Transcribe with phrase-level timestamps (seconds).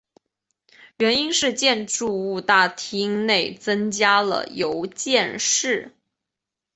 [0.97, 5.93] 原因是建筑物大厅内增加了邮件室。